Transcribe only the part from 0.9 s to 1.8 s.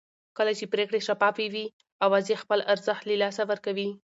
شفافې وي